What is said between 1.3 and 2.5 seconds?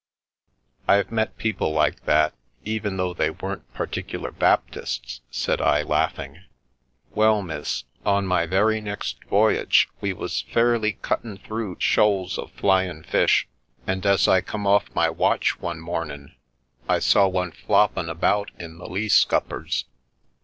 people like that,